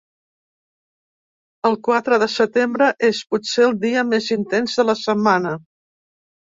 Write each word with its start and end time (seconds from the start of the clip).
El 1.69 1.77
quatre 1.89 2.19
de 2.25 2.29
setembre 2.37 2.89
és, 3.11 3.23
potser, 3.37 3.63
el 3.71 3.79
dia 3.87 4.09
més 4.17 4.35
intens 4.41 4.79
de 4.83 4.91
la 4.93 5.01
setmana. 5.07 5.57